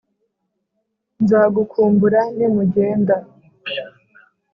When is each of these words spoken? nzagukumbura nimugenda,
nzagukumbura 1.21 2.21
nimugenda, 2.35 3.15